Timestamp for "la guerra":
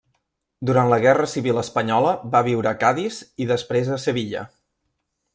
0.93-1.27